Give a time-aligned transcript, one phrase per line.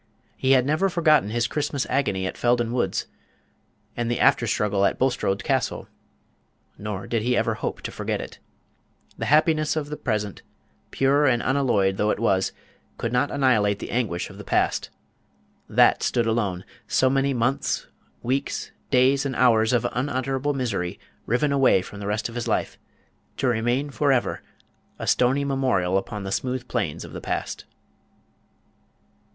[0.35, 3.05] He had never forgotten his Christmas agony at Felden Woods,
[3.95, 5.87] and the after struggle at Bulstrode Castle;
[6.75, 8.39] nor did he ever hope to forget it.
[9.19, 10.41] The happiness of the present,
[10.89, 12.51] pure and unalloyed though it was,
[12.97, 14.89] could not annihilate the anguish of the past.
[15.69, 17.85] That stood alone so many months,
[18.23, 22.75] weeks, days, and hours of unutterable misery riven away from the rest of his life,
[23.37, 24.41] to remain for ever
[24.97, 27.65] a stony memorial upon the smooth plains of the past.